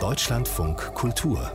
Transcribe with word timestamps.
Deutschlandfunk 0.00 0.94
Kultur. 0.94 1.52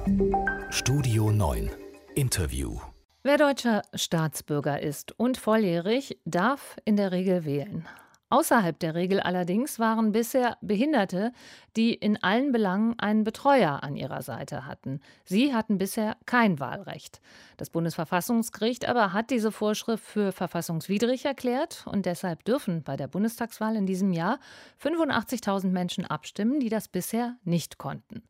Studio 0.70 1.30
9 1.30 1.70
Interview. 2.16 2.80
Wer 3.22 3.38
deutscher 3.38 3.82
Staatsbürger 3.94 4.82
ist 4.82 5.18
und 5.20 5.38
volljährig, 5.38 6.18
darf 6.26 6.78
in 6.86 6.96
der 6.96 7.12
Regel 7.12 7.44
wählen. 7.44 7.88
Außerhalb 8.32 8.78
der 8.78 8.94
Regel 8.94 9.20
allerdings 9.20 9.80
waren 9.80 10.12
bisher 10.12 10.58
Behinderte, 10.62 11.32
die 11.76 11.96
in 11.96 12.22
allen 12.22 12.52
Belangen 12.52 12.98
einen 13.00 13.24
Betreuer 13.24 13.82
an 13.82 13.96
ihrer 13.96 14.22
Seite 14.22 14.68
hatten. 14.68 15.00
Sie 15.26 15.56
hatten 15.56 15.80
bisher 15.80 16.16
kein 16.28 16.60
Wahlrecht. 16.60 17.22
Das 17.58 17.72
Bundesverfassungsgericht 17.72 18.88
aber 18.88 19.14
hat 19.14 19.32
diese 19.32 19.52
Vorschrift 19.52 20.04
für 20.04 20.32
verfassungswidrig 20.32 21.26
erklärt 21.26 21.86
und 21.88 22.06
deshalb 22.06 22.46
dürfen 22.46 22.84
bei 22.84 22.96
der 22.96 23.08
Bundestagswahl 23.08 23.76
in 23.76 23.88
diesem 23.88 24.14
Jahr 24.14 24.40
85.000 24.84 25.70
Menschen 25.70 26.06
abstimmen, 26.06 26.60
die 26.60 26.70
das 26.70 26.88
bisher 26.88 27.38
nicht 27.44 27.80
konnten. 27.80 28.22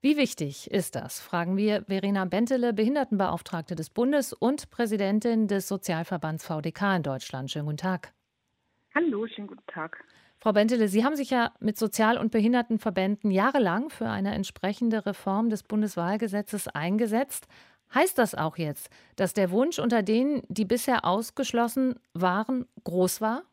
Wie 0.00 0.16
wichtig 0.16 0.70
ist 0.70 0.94
das? 0.94 1.20
fragen 1.20 1.58
wir 1.58 1.84
Verena 1.84 2.24
Bentele, 2.24 2.72
Behindertenbeauftragte 2.72 3.74
des 3.74 3.90
Bundes 3.90 4.32
und 4.32 4.70
Präsidentin 4.70 5.46
des 5.46 5.68
Sozialverbands 5.68 6.44
VDK 6.44 6.96
in 6.96 7.02
Deutschland. 7.02 7.50
Schönen 7.50 7.66
guten 7.66 7.76
Tag. 7.76 8.12
Hallo, 8.94 9.26
schönen 9.26 9.46
guten 9.46 9.66
Tag. 9.68 10.04
Frau 10.38 10.52
Bentele, 10.52 10.86
Sie 10.86 11.02
haben 11.02 11.16
sich 11.16 11.30
ja 11.30 11.52
mit 11.60 11.78
Sozial- 11.78 12.18
und 12.18 12.30
Behindertenverbänden 12.30 13.30
jahrelang 13.30 13.88
für 13.88 14.08
eine 14.08 14.34
entsprechende 14.34 15.06
Reform 15.06 15.48
des 15.48 15.62
Bundeswahlgesetzes 15.62 16.68
eingesetzt. 16.68 17.48
Heißt 17.94 18.18
das 18.18 18.34
auch 18.34 18.58
jetzt, 18.58 18.90
dass 19.16 19.32
der 19.32 19.50
Wunsch 19.50 19.78
unter 19.78 20.02
denen, 20.02 20.42
die 20.48 20.66
bisher 20.66 21.06
ausgeschlossen 21.06 22.00
waren, 22.12 22.66
groß 22.84 23.22
war? 23.22 23.44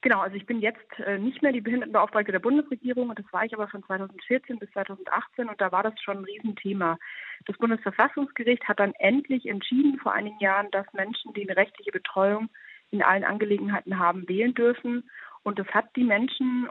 Genau, 0.00 0.20
also 0.20 0.36
ich 0.36 0.46
bin 0.46 0.60
jetzt 0.60 0.98
äh, 0.98 1.18
nicht 1.18 1.42
mehr 1.42 1.52
die 1.52 1.60
Behindertenbeauftragte 1.60 2.32
der 2.32 2.40
Bundesregierung 2.40 3.10
und 3.10 3.18
das 3.18 3.30
war 3.32 3.44
ich 3.44 3.54
aber 3.54 3.68
von 3.68 3.84
2014 3.84 4.58
bis 4.58 4.70
2018 4.70 5.48
und 5.48 5.60
da 5.60 5.72
war 5.72 5.82
das 5.82 5.94
schon 6.00 6.18
ein 6.18 6.24
Riesenthema. 6.24 6.98
Das 7.46 7.56
Bundesverfassungsgericht 7.58 8.66
hat 8.66 8.80
dann 8.80 8.94
endlich 8.98 9.46
entschieden 9.46 9.98
vor 9.98 10.12
einigen 10.12 10.38
Jahren, 10.40 10.70
dass 10.72 10.86
Menschen, 10.92 11.32
die 11.34 11.48
eine 11.48 11.56
rechtliche 11.56 11.92
Betreuung 11.92 12.48
in 12.92 13.02
allen 13.02 13.24
Angelegenheiten 13.24 13.98
haben, 13.98 14.28
wählen 14.28 14.54
dürfen. 14.54 15.10
Und 15.42 15.58
das 15.58 15.66
hat 15.68 15.96
die 15.96 16.04
Menschen 16.04 16.68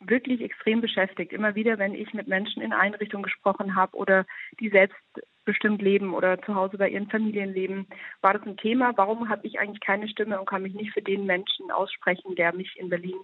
wirklich 0.00 0.40
extrem 0.40 0.80
beschäftigt. 0.80 1.32
Immer 1.32 1.54
wieder, 1.54 1.78
wenn 1.78 1.94
ich 1.94 2.12
mit 2.14 2.28
Menschen 2.28 2.62
in 2.62 2.72
Einrichtungen 2.72 3.24
gesprochen 3.24 3.74
habe 3.74 3.96
oder 3.96 4.26
die 4.60 4.68
selbstbestimmt 4.70 5.82
leben 5.82 6.14
oder 6.14 6.40
zu 6.42 6.54
Hause 6.54 6.78
bei 6.78 6.88
ihren 6.88 7.08
Familien 7.08 7.52
leben, 7.52 7.86
war 8.20 8.34
das 8.34 8.42
ein 8.46 8.56
Thema. 8.56 8.92
Warum 8.96 9.28
habe 9.28 9.46
ich 9.46 9.58
eigentlich 9.58 9.80
keine 9.80 10.08
Stimme 10.08 10.38
und 10.38 10.48
kann 10.48 10.62
mich 10.62 10.74
nicht 10.74 10.92
für 10.92 11.02
den 11.02 11.26
Menschen 11.26 11.70
aussprechen, 11.70 12.34
der 12.36 12.54
mich 12.54 12.76
in 12.78 12.88
Berlin 12.88 13.18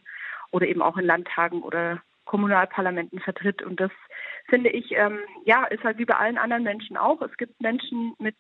oder 0.51 0.67
eben 0.67 0.83
auch 0.83 0.97
in 0.97 1.07
Landtagen 1.07 1.62
oder 1.62 2.03
Kommunalparlamenten 2.25 3.20
vertritt? 3.20 3.62
Und 3.62 3.81
das 3.81 3.92
finde 4.48 4.70
ich, 4.70 4.92
ähm, 4.92 5.19
ja, 5.45 5.64
ist 5.64 5.85
halt 5.85 5.98
wie 5.98 6.05
bei 6.05 6.17
allen 6.17 6.39
anderen 6.39 6.64
Menschen 6.64 6.97
auch. 6.97 7.20
Es 7.23 7.37
gibt 7.37 7.61
Menschen 7.61 8.14
mit 8.19 8.37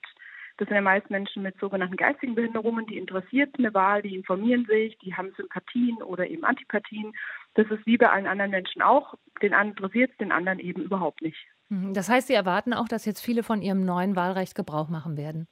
das 0.60 0.68
sind 0.68 0.74
ja 0.74 0.82
meist 0.82 1.08
Menschen 1.08 1.42
mit 1.42 1.58
sogenannten 1.58 1.96
geistigen 1.96 2.34
Behinderungen, 2.34 2.84
die 2.86 2.98
interessiert 2.98 3.54
eine 3.58 3.72
Wahl, 3.72 4.02
die 4.02 4.14
informieren 4.14 4.66
sich, 4.66 4.98
die 4.98 5.14
haben 5.14 5.32
Sympathien 5.34 6.02
oder 6.02 6.28
eben 6.28 6.44
Antipathien. 6.44 7.14
Das 7.54 7.66
ist 7.70 7.86
wie 7.86 7.96
bei 7.96 8.10
allen 8.10 8.26
anderen 8.26 8.50
Menschen 8.50 8.82
auch. 8.82 9.14
Den 9.40 9.54
einen 9.54 9.70
interessiert 9.70 10.10
es, 10.10 10.18
den 10.18 10.32
anderen 10.32 10.58
eben 10.58 10.82
überhaupt 10.82 11.22
nicht. 11.22 11.38
Mhm. 11.70 11.94
Das 11.94 12.10
heißt, 12.10 12.26
Sie 12.26 12.34
erwarten 12.34 12.74
auch, 12.74 12.88
dass 12.88 13.06
jetzt 13.06 13.24
viele 13.24 13.42
von 13.42 13.62
Ihrem 13.62 13.86
neuen 13.86 14.16
Wahlrecht 14.16 14.54
Gebrauch 14.54 14.90
machen 14.90 15.16
werden? 15.16 15.48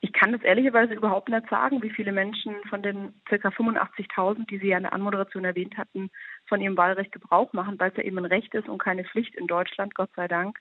Ich 0.00 0.14
kann 0.14 0.32
das 0.32 0.40
ehrlicherweise 0.40 0.94
überhaupt 0.94 1.28
nicht 1.28 1.50
sagen, 1.50 1.82
wie 1.82 1.90
viele 1.90 2.12
Menschen 2.12 2.54
von 2.70 2.82
den 2.82 3.12
ca. 3.26 3.36
85.000, 3.36 4.46
die 4.46 4.58
Sie 4.58 4.68
ja 4.68 4.78
in 4.78 4.84
der 4.84 4.94
Anmoderation 4.94 5.44
erwähnt 5.44 5.76
hatten, 5.76 6.10
von 6.46 6.62
ihrem 6.62 6.78
Wahlrecht 6.78 7.12
Gebrauch 7.12 7.52
machen, 7.52 7.78
weil 7.78 7.90
es 7.90 7.98
ja 7.98 8.04
eben 8.04 8.18
ein 8.18 8.24
Recht 8.24 8.54
ist 8.54 8.66
und 8.66 8.78
keine 8.78 9.04
Pflicht 9.04 9.34
in 9.34 9.46
Deutschland, 9.46 9.94
Gott 9.94 10.10
sei 10.16 10.26
Dank, 10.26 10.58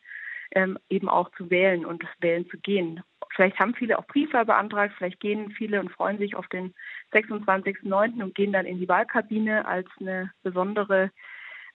ähm, 0.52 0.78
eben 0.90 1.10
auch 1.10 1.32
zu 1.32 1.50
wählen 1.50 1.86
und 1.86 2.04
wählen 2.20 2.48
zu 2.50 2.58
gehen. 2.58 3.02
Vielleicht 3.36 3.60
haben 3.60 3.76
viele 3.76 4.00
auch 4.00 4.08
Briefwahl 4.08 4.46
beantragt, 4.46 4.94
vielleicht 4.98 5.20
gehen 5.20 5.52
viele 5.52 5.80
und 5.80 5.92
freuen 5.92 6.18
sich 6.18 6.36
auf 6.36 6.48
den 6.48 6.74
26.09. 7.14 8.24
und 8.24 8.36
gehen 8.36 8.54
dann 8.54 8.66
in 8.66 8.80
die 8.80 8.88
Wahlkabine 8.88 9.66
als 9.66 9.88
eine 10.00 10.32
besondere 10.42 11.12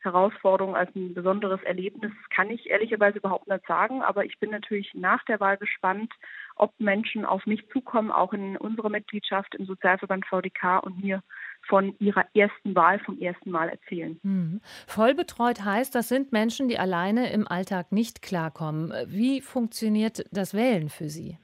Herausforderung, 0.03 0.75
als 0.75 0.95
ein 0.97 1.13
besonderes 1.13 1.63
Erlebnis. 1.63 2.13
Kann 2.35 2.51
ich 2.51 2.71
ehrlicherweise 2.71 3.19
überhaupt 3.19 3.47
nicht 3.49 3.67
sagen, 3.67 4.03
aber 4.03 4.25
ich 4.25 4.39
bin 4.39 4.51
natürlich 4.51 4.91
nach 4.95 5.23
der 5.27 5.41
Wahl 5.41 5.59
gespannt, 5.59 6.13
ob 6.57 6.73
Menschen 6.79 7.27
auf 7.27 7.45
mich 7.47 7.69
zukommen, 7.69 8.11
auch 8.11 8.33
in 8.33 8.57
unserer 8.57 8.89
Mitgliedschaft 8.89 9.55
im 9.55 9.67
Sozialverband 9.67 10.25
VDK 10.27 10.83
und 10.83 11.03
mir 11.03 11.23
von 11.69 11.95
ihrer 11.99 12.25
ersten 12.35 12.75
Wahl, 12.75 12.99
vom 13.01 13.19
ersten 13.19 13.51
Mal 13.51 13.69
erzählen. 13.69 14.19
Mhm. 14.23 14.61
Vollbetreut 14.87 15.65
heißt, 15.65 15.95
das 15.95 16.09
sind 16.09 16.33
Menschen, 16.33 16.69
die 16.69 16.79
alleine 16.79 17.31
im 17.33 17.47
Alltag 17.47 17.93
nicht 17.93 18.23
klarkommen. 18.23 18.93
Wie 19.07 19.43
funktioniert 19.43 20.25
das 20.33 20.55
Wählen 20.55 20.89
für 20.89 21.11
Sie? 21.11 21.37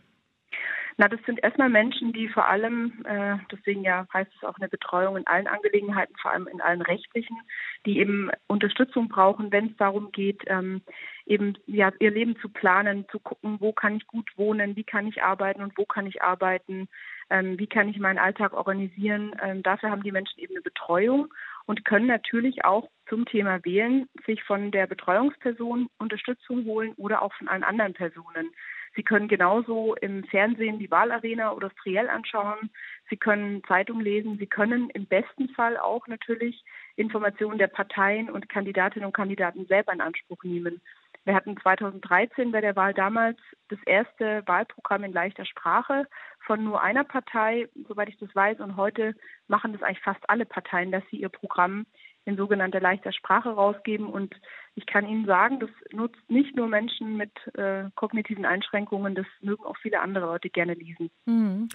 Na, 0.98 1.08
das 1.08 1.20
sind 1.26 1.42
erstmal 1.42 1.68
Menschen, 1.68 2.14
die 2.14 2.26
vor 2.28 2.48
allem, 2.48 3.04
äh, 3.04 3.36
deswegen 3.52 3.82
ja 3.82 4.06
heißt 4.14 4.32
es 4.34 4.44
auch 4.44 4.56
eine 4.56 4.68
Betreuung 4.68 5.18
in 5.18 5.26
allen 5.26 5.46
Angelegenheiten, 5.46 6.16
vor 6.16 6.32
allem 6.32 6.46
in 6.46 6.62
allen 6.62 6.80
rechtlichen, 6.80 7.36
die 7.84 7.98
eben 7.98 8.30
Unterstützung 8.46 9.08
brauchen, 9.08 9.52
wenn 9.52 9.66
es 9.66 9.76
darum 9.76 10.10
geht, 10.10 10.44
ähm, 10.46 10.80
eben 11.26 11.58
ja 11.66 11.92
ihr 11.98 12.10
Leben 12.10 12.36
zu 12.38 12.48
planen, 12.48 13.04
zu 13.10 13.18
gucken, 13.20 13.58
wo 13.60 13.74
kann 13.74 13.96
ich 13.96 14.06
gut 14.06 14.30
wohnen, 14.38 14.74
wie 14.74 14.84
kann 14.84 15.06
ich 15.06 15.22
arbeiten 15.22 15.62
und 15.62 15.76
wo 15.76 15.84
kann 15.84 16.06
ich 16.06 16.22
arbeiten, 16.22 16.88
ähm, 17.28 17.58
wie 17.58 17.66
kann 17.66 17.90
ich 17.90 17.98
meinen 17.98 18.18
Alltag 18.18 18.54
organisieren. 18.54 19.36
Ähm, 19.42 19.62
dafür 19.62 19.90
haben 19.90 20.02
die 20.02 20.12
Menschen 20.12 20.38
eben 20.38 20.54
eine 20.54 20.62
Betreuung 20.62 21.28
und 21.66 21.84
können 21.84 22.06
natürlich 22.06 22.64
auch 22.64 22.88
zum 23.06 23.26
Thema 23.26 23.62
Wählen 23.66 24.08
sich 24.24 24.42
von 24.44 24.70
der 24.70 24.86
Betreuungsperson 24.86 25.88
Unterstützung 25.98 26.64
holen 26.64 26.94
oder 26.96 27.20
auch 27.20 27.34
von 27.34 27.48
allen 27.48 27.64
anderen 27.64 27.92
Personen. 27.92 28.50
Sie 28.96 29.02
können 29.02 29.28
genauso 29.28 29.94
im 29.96 30.24
Fernsehen 30.24 30.78
die 30.78 30.90
Wahlarena 30.90 31.52
oder 31.52 31.68
das 31.68 31.76
Triell 31.76 32.08
anschauen. 32.08 32.70
Sie 33.10 33.16
können 33.16 33.62
Zeitung 33.64 34.00
lesen. 34.00 34.38
Sie 34.38 34.46
können 34.46 34.88
im 34.90 35.06
besten 35.06 35.50
Fall 35.50 35.76
auch 35.76 36.06
natürlich 36.08 36.64
Informationen 36.96 37.58
der 37.58 37.68
Parteien 37.68 38.30
und 38.30 38.48
Kandidatinnen 38.48 39.06
und 39.06 39.12
Kandidaten 39.12 39.66
selber 39.66 39.92
in 39.92 40.00
Anspruch 40.00 40.42
nehmen. 40.42 40.80
Wir 41.26 41.34
hatten 41.34 41.56
2013 41.56 42.52
bei 42.52 42.60
der 42.60 42.76
Wahl 42.76 42.94
damals 42.94 43.38
das 43.68 43.80
erste 43.84 44.42
Wahlprogramm 44.46 45.04
in 45.04 45.12
leichter 45.12 45.44
Sprache 45.44 46.06
von 46.46 46.62
nur 46.64 46.80
einer 46.80 47.04
Partei, 47.04 47.68
soweit 47.88 48.08
ich 48.08 48.18
das 48.18 48.34
weiß. 48.34 48.60
Und 48.60 48.76
heute 48.76 49.14
machen 49.48 49.72
das 49.72 49.82
eigentlich 49.82 50.02
fast 50.02 50.28
alle 50.30 50.46
Parteien, 50.46 50.92
dass 50.92 51.02
sie 51.10 51.16
ihr 51.16 51.28
Programm 51.28 51.86
in 52.24 52.36
sogenannter 52.36 52.80
leichter 52.80 53.12
Sprache 53.12 53.50
rausgeben. 53.50 54.06
Und 54.06 54.34
ich 54.74 54.86
kann 54.86 55.06
Ihnen 55.06 55.26
sagen, 55.26 55.60
das 55.60 55.70
nutzt 55.92 56.28
nicht 56.28 56.56
nur 56.56 56.68
Menschen 56.68 57.16
mit 57.16 57.32
äh, 57.54 57.84
kognitiven 57.94 58.44
Einschränkungen, 58.44 59.14
das 59.14 59.26
mögen 59.40 59.64
auch 59.64 59.76
viele 59.80 60.00
andere 60.00 60.26
Leute 60.26 60.50
gerne 60.50 60.74
lesen. 60.74 61.10
Mhm. 61.24 61.68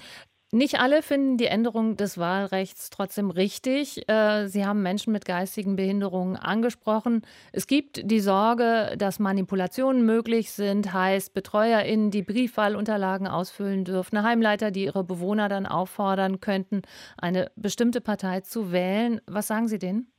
Nicht 0.53 0.81
alle 0.81 1.01
finden 1.01 1.37
die 1.37 1.45
Änderung 1.45 1.95
des 1.95 2.17
Wahlrechts 2.17 2.89
trotzdem 2.89 3.31
richtig. 3.31 4.09
Äh, 4.09 4.47
Sie 4.47 4.65
haben 4.65 4.83
Menschen 4.83 5.13
mit 5.13 5.23
geistigen 5.23 5.77
Behinderungen 5.77 6.35
angesprochen. 6.35 7.21
Es 7.53 7.67
gibt 7.67 8.01
die 8.11 8.19
Sorge, 8.19 8.95
dass 8.97 9.19
Manipulationen 9.19 10.05
möglich 10.05 10.51
sind, 10.51 10.91
heißt 10.91 11.33
BetreuerInnen, 11.33 12.11
die 12.11 12.23
Briefwahlunterlagen 12.23 13.27
ausfüllen 13.27 13.85
dürfen, 13.85 14.23
Heimleiter, 14.23 14.71
die 14.71 14.83
ihre 14.83 15.05
Bewohner 15.05 15.47
dann 15.47 15.65
auffordern 15.65 16.41
könnten, 16.41 16.81
eine 17.17 17.49
bestimmte 17.55 18.01
Partei 18.01 18.41
zu 18.41 18.73
wählen. 18.73 19.21
Was 19.27 19.47
sagen 19.47 19.69
Sie 19.69 19.79
denen? 19.79 20.11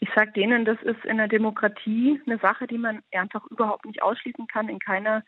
Ich 0.00 0.08
sage 0.14 0.32
denen, 0.32 0.64
das 0.64 0.80
ist 0.84 1.04
in 1.04 1.18
der 1.18 1.28
Demokratie 1.28 2.18
eine 2.24 2.38
Sache, 2.38 2.66
die 2.66 2.78
man 2.78 3.02
einfach 3.12 3.44
überhaupt 3.50 3.84
nicht 3.84 4.02
ausschließen 4.02 4.46
kann, 4.46 4.70
in 4.70 4.78
keiner 4.78 5.22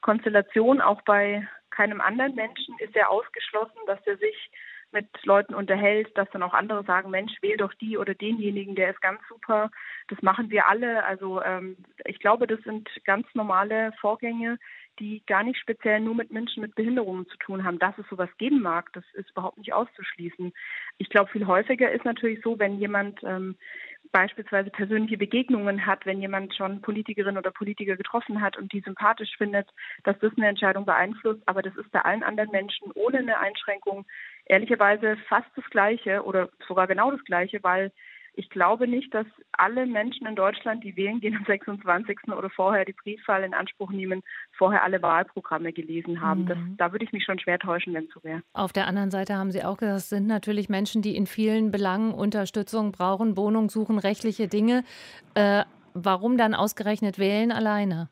Konstellation, 0.00 0.80
auch 0.80 1.02
bei 1.02 1.48
keinem 1.72 2.00
anderen 2.00 2.34
Menschen 2.34 2.76
ist 2.78 2.94
er 2.94 3.10
ausgeschlossen, 3.10 3.78
dass 3.86 3.98
er 4.06 4.16
sich 4.18 4.50
mit 4.92 5.06
Leuten 5.24 5.54
unterhält, 5.54 6.16
dass 6.16 6.30
dann 6.30 6.42
auch 6.42 6.52
andere 6.52 6.84
sagen, 6.84 7.10
Mensch, 7.10 7.32
wähl 7.40 7.56
doch 7.56 7.72
die 7.74 7.96
oder 7.96 8.14
denjenigen, 8.14 8.74
der 8.74 8.90
ist 8.90 9.00
ganz 9.00 9.20
super. 9.28 9.70
Das 10.08 10.20
machen 10.22 10.50
wir 10.50 10.68
alle. 10.68 11.04
Also 11.04 11.42
ähm, 11.42 11.76
ich 12.04 12.18
glaube, 12.18 12.46
das 12.46 12.60
sind 12.60 12.88
ganz 13.04 13.26
normale 13.34 13.92
Vorgänge, 14.00 14.58
die 14.98 15.22
gar 15.26 15.42
nicht 15.42 15.58
speziell 15.58 16.00
nur 16.00 16.14
mit 16.14 16.30
Menschen 16.30 16.60
mit 16.60 16.74
Behinderungen 16.74 17.26
zu 17.26 17.36
tun 17.38 17.64
haben. 17.64 17.78
Dass 17.78 17.96
es 17.96 18.06
sowas 18.08 18.28
geben 18.36 18.60
mag, 18.60 18.92
das 18.92 19.04
ist 19.14 19.30
überhaupt 19.30 19.56
nicht 19.56 19.72
auszuschließen. 19.72 20.52
Ich 20.98 21.08
glaube, 21.08 21.30
viel 21.30 21.46
häufiger 21.46 21.90
ist 21.90 22.04
natürlich 22.04 22.42
so, 22.42 22.58
wenn 22.58 22.78
jemand 22.78 23.22
ähm, 23.24 23.56
beispielsweise 24.12 24.70
persönliche 24.70 25.16
Begegnungen 25.16 25.86
hat, 25.86 26.06
wenn 26.06 26.20
jemand 26.20 26.54
schon 26.54 26.82
Politikerin 26.82 27.38
oder 27.38 27.50
Politiker 27.50 27.96
getroffen 27.96 28.40
hat 28.40 28.56
und 28.56 28.72
die 28.72 28.80
sympathisch 28.80 29.36
findet, 29.36 29.68
dass 30.04 30.18
das 30.20 30.32
eine 30.36 30.48
Entscheidung 30.48 30.84
beeinflusst. 30.84 31.42
Aber 31.46 31.62
das 31.62 31.74
ist 31.76 31.90
bei 31.90 32.02
allen 32.02 32.22
anderen 32.22 32.50
Menschen 32.50 32.92
ohne 32.94 33.18
eine 33.18 33.38
Einschränkung 33.38 34.06
ehrlicherweise 34.44 35.16
fast 35.28 35.48
das 35.56 35.64
Gleiche 35.70 36.22
oder 36.24 36.50
sogar 36.68 36.86
genau 36.86 37.10
das 37.10 37.24
Gleiche, 37.24 37.62
weil 37.62 37.90
ich 38.34 38.48
glaube 38.50 38.88
nicht, 38.88 39.12
dass 39.12 39.26
alle 39.52 39.86
Menschen 39.86 40.26
in 40.26 40.36
Deutschland, 40.36 40.82
die 40.84 40.96
wählen 40.96 41.20
gehen 41.20 41.36
am 41.36 41.44
26. 41.44 42.18
oder 42.36 42.50
vorher 42.50 42.84
die 42.84 42.94
Briefwahl 42.94 43.44
in 43.44 43.54
Anspruch 43.54 43.90
nehmen, 43.90 44.22
vorher 44.56 44.82
alle 44.82 45.02
Wahlprogramme 45.02 45.72
gelesen 45.72 46.20
haben. 46.20 46.42
Mhm. 46.42 46.46
Das, 46.46 46.58
da 46.78 46.92
würde 46.92 47.04
ich 47.04 47.12
mich 47.12 47.24
schon 47.24 47.38
schwer 47.38 47.58
täuschen, 47.58 47.94
wenn 47.94 48.04
es 48.04 48.10
so 48.12 48.22
wäre. 48.24 48.42
Auf 48.54 48.72
der 48.72 48.86
anderen 48.86 49.10
Seite 49.10 49.34
haben 49.34 49.50
Sie 49.50 49.64
auch 49.64 49.76
gesagt, 49.76 49.98
es 49.98 50.08
sind 50.08 50.26
natürlich 50.26 50.68
Menschen, 50.68 51.02
die 51.02 51.16
in 51.16 51.26
vielen 51.26 51.70
Belangen 51.70 52.14
Unterstützung 52.14 52.92
brauchen, 52.92 53.36
Wohnung 53.36 53.68
suchen, 53.68 53.98
rechtliche 53.98 54.48
Dinge. 54.48 54.84
Äh, 55.34 55.64
Warum 55.94 56.38
dann 56.38 56.54
ausgerechnet 56.54 57.18
wählen 57.18 57.52
alleine? 57.52 58.08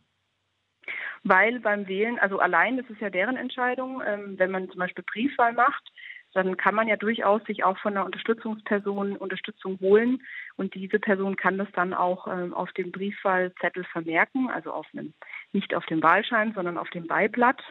Weil 1.22 1.60
beim 1.60 1.86
Wählen, 1.86 2.18
also 2.18 2.38
allein, 2.38 2.78
das 2.78 2.88
ist 2.88 3.00
ja 3.00 3.10
deren 3.10 3.36
Entscheidung, 3.36 4.02
ähm, 4.06 4.38
wenn 4.38 4.50
man 4.50 4.70
zum 4.70 4.78
Beispiel 4.78 5.04
Briefwahl 5.04 5.52
macht, 5.52 5.90
dann 6.32 6.56
kann 6.56 6.74
man 6.74 6.88
ja 6.88 6.96
durchaus 6.96 7.42
sich 7.44 7.64
auch 7.64 7.78
von 7.78 7.96
einer 7.96 8.04
Unterstützungsperson 8.04 9.16
Unterstützung 9.16 9.78
holen 9.80 10.22
und 10.56 10.74
diese 10.74 10.98
Person 10.98 11.36
kann 11.36 11.58
das 11.58 11.68
dann 11.74 11.94
auch 11.94 12.26
ähm, 12.28 12.54
auf 12.54 12.72
dem 12.72 12.92
Briefwahlzettel 12.92 13.84
vermerken, 13.84 14.48
also 14.50 14.72
auf 14.72 14.86
einem, 14.92 15.12
nicht 15.52 15.74
auf 15.74 15.86
dem 15.86 16.02
Wahlschein, 16.02 16.52
sondern 16.54 16.78
auf 16.78 16.90
dem 16.90 17.06
Beiblatt. 17.06 17.62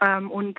Ähm, 0.00 0.30
und 0.30 0.58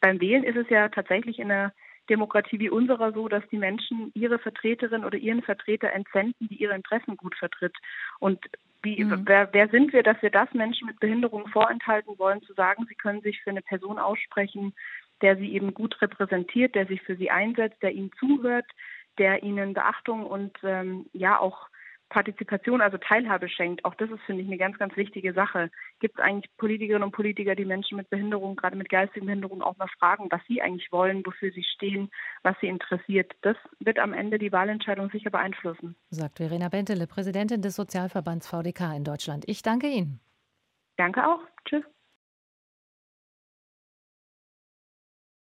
beim 0.00 0.20
Wählen 0.20 0.44
ist 0.44 0.56
es 0.56 0.68
ja 0.68 0.88
tatsächlich 0.88 1.38
in 1.38 1.50
einer 1.50 1.72
Demokratie 2.08 2.58
wie 2.58 2.70
unserer 2.70 3.12
so, 3.12 3.28
dass 3.28 3.46
die 3.50 3.56
Menschen 3.56 4.10
ihre 4.14 4.40
Vertreterin 4.40 5.04
oder 5.04 5.16
ihren 5.16 5.42
Vertreter 5.42 5.92
entsenden, 5.92 6.48
die 6.48 6.56
ihre 6.56 6.74
Interessen 6.74 7.16
gut 7.16 7.36
vertritt. 7.36 7.76
Und 8.18 8.44
wie, 8.82 9.04
mhm. 9.04 9.22
wer, 9.26 9.48
wer 9.52 9.68
sind 9.68 9.92
wir, 9.92 10.02
dass 10.02 10.20
wir 10.20 10.30
das 10.30 10.52
Menschen 10.52 10.86
mit 10.86 10.98
Behinderung 10.98 11.46
vorenthalten 11.48 12.18
wollen, 12.18 12.42
zu 12.42 12.52
sagen, 12.54 12.86
sie 12.88 12.96
können 12.96 13.20
sich 13.20 13.40
für 13.42 13.50
eine 13.50 13.62
Person 13.62 13.98
aussprechen, 13.98 14.74
der 15.22 15.36
sie 15.36 15.52
eben 15.52 15.74
gut 15.74 16.00
repräsentiert, 16.00 16.74
der 16.74 16.86
sich 16.86 17.02
für 17.02 17.16
sie 17.16 17.30
einsetzt, 17.30 17.82
der 17.82 17.92
ihnen 17.92 18.10
zuhört, 18.18 18.66
der 19.18 19.42
ihnen 19.42 19.74
Beachtung 19.74 20.24
und 20.24 20.56
ähm, 20.62 21.06
ja 21.12 21.38
auch 21.38 21.68
Partizipation, 22.10 22.80
also 22.80 22.98
Teilhabe 22.98 23.48
schenkt. 23.48 23.84
Auch 23.84 23.94
das 23.94 24.10
ist, 24.10 24.20
finde 24.26 24.42
ich, 24.42 24.48
eine 24.48 24.58
ganz, 24.58 24.76
ganz 24.78 24.96
wichtige 24.96 25.32
Sache. 25.32 25.70
Gibt 26.00 26.18
es 26.18 26.24
eigentlich 26.24 26.50
Politikerinnen 26.58 27.04
und 27.04 27.12
Politiker, 27.12 27.54
die 27.54 27.64
Menschen 27.64 27.96
mit 27.96 28.10
Behinderung, 28.10 28.56
gerade 28.56 28.76
mit 28.76 28.88
geistigen 28.88 29.26
Behinderungen, 29.26 29.62
auch 29.62 29.76
mal 29.78 29.88
fragen, 29.98 30.26
was 30.30 30.40
sie 30.46 30.60
eigentlich 30.60 30.90
wollen, 30.92 31.24
wofür 31.24 31.52
sie 31.52 31.62
stehen, 31.62 32.10
was 32.42 32.56
sie 32.60 32.66
interessiert? 32.66 33.32
Das 33.42 33.56
wird 33.78 33.98
am 33.98 34.12
Ende 34.12 34.38
die 34.38 34.52
Wahlentscheidung 34.52 35.08
sicher 35.10 35.30
beeinflussen. 35.30 35.96
Sagt 36.10 36.38
Verena 36.38 36.68
Bentele, 36.68 37.06
Präsidentin 37.06 37.62
des 37.62 37.76
Sozialverbands 37.76 38.48
VDK 38.48 38.96
in 38.96 39.04
Deutschland. 39.04 39.44
Ich 39.46 39.62
danke 39.62 39.86
Ihnen. 39.86 40.20
Danke 40.96 41.26
auch. 41.26 41.40
Tschüss. 41.64 41.84